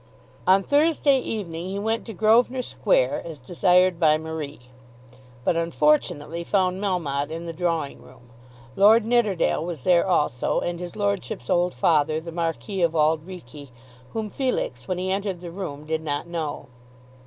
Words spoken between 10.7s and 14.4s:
his lordship's old father, the Marquis of Auld Reekie, whom